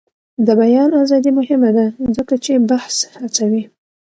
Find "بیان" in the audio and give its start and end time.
0.61-0.89